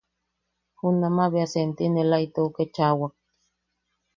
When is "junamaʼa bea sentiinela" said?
0.79-2.17